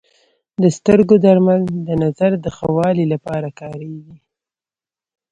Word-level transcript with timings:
د 0.61 0.63
سترګو 0.77 1.15
درمل 1.25 1.61
د 1.87 1.89
نظر 2.03 2.31
د 2.43 2.45
ښه 2.57 2.67
والي 2.77 3.05
لپاره 3.13 3.47
کارېږي. 3.59 4.17